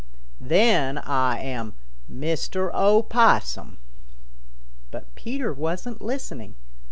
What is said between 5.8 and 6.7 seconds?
listening.